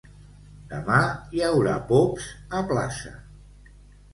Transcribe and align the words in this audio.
Demà 0.69 1.01
hi 1.39 1.43
haurà 1.49 1.75
pops 1.91 2.27
a 2.61 2.63
plaça. 2.73 3.13